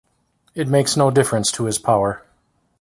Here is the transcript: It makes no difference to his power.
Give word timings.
It 0.55 0.67
makes 0.67 0.97
no 0.97 1.11
difference 1.11 1.51
to 1.51 1.65
his 1.65 1.77
power. 1.77 2.23